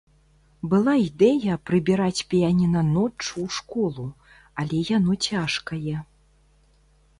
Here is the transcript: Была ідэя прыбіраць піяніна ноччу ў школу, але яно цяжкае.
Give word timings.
Была 0.69 0.93
ідэя 1.07 1.57
прыбіраць 1.71 2.25
піяніна 2.31 2.81
ноччу 2.95 3.29
ў 3.29 3.47
школу, 3.59 4.07
але 4.63 4.83
яно 4.97 5.21
цяжкае. 5.29 5.97